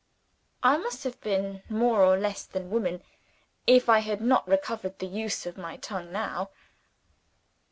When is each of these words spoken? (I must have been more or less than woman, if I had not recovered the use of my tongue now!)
(I 0.63 0.79
must 0.79 1.03
have 1.03 1.21
been 1.21 1.61
more 1.69 2.03
or 2.03 2.17
less 2.17 2.43
than 2.43 2.71
woman, 2.71 3.03
if 3.67 3.87
I 3.87 3.99
had 3.99 4.19
not 4.19 4.47
recovered 4.47 4.97
the 4.97 5.05
use 5.05 5.45
of 5.45 5.59
my 5.59 5.77
tongue 5.77 6.11
now!) 6.11 6.49